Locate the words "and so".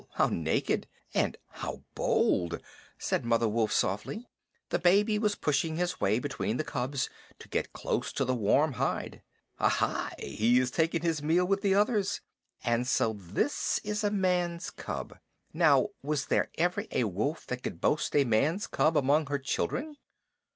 12.63-13.13